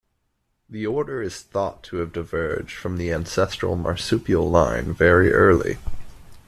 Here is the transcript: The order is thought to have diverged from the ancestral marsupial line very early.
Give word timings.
The 0.67 0.83
order 0.87 1.21
is 1.21 1.41
thought 1.41 1.83
to 1.83 1.97
have 1.97 2.11
diverged 2.11 2.75
from 2.75 2.97
the 2.97 3.11
ancestral 3.11 3.75
marsupial 3.75 4.49
line 4.49 4.93
very 4.93 5.31
early. 5.31 5.77